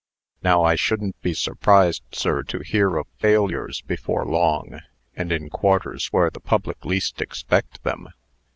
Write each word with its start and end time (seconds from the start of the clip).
"Now 0.41 0.63
I 0.63 0.73
shouldn't 0.73 1.21
be 1.21 1.35
surprised, 1.35 2.01
sir, 2.11 2.41
to 2.41 2.63
hear 2.63 2.97
of 2.97 3.05
failures 3.19 3.81
before 3.81 4.25
long, 4.25 4.79
and 5.15 5.31
in 5.31 5.51
quarters 5.51 6.07
where 6.07 6.31
the 6.31 6.39
public 6.39 6.83
least 6.83 7.21
expect 7.21 7.83
them." 7.83 8.09